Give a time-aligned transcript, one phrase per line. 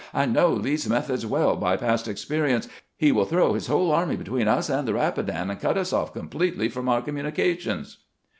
[0.15, 2.67] I know Lee's methods well by past experience;
[2.97, 6.11] he will throw his whole army between us and the Eapidan, and cut us off
[6.11, 7.97] completely from our 70 CAMPAIGNING WITH GRANT communications."